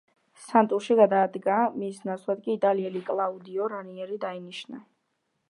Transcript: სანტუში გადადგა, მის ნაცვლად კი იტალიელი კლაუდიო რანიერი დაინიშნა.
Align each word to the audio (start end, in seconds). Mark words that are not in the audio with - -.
სანტუში 0.43 0.95
გადადგა, 0.99 1.57
მის 1.81 1.99
ნაცვლად 2.09 2.41
კი 2.47 2.57
იტალიელი 2.61 3.03
კლაუდიო 3.11 3.69
რანიერი 3.75 4.21
დაინიშნა. 4.27 4.83